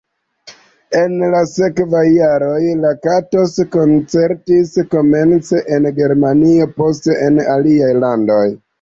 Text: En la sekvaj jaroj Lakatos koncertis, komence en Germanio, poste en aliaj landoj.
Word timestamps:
En 1.01 1.11
la 1.35 1.41
sekvaj 1.51 2.01
jaroj 2.13 2.57
Lakatos 2.87 3.55
koncertis, 3.77 4.75
komence 4.97 5.63
en 5.79 5.89
Germanio, 6.03 6.71
poste 6.83 7.23
en 7.31 7.43
aliaj 7.57 7.97
landoj. 8.05 8.45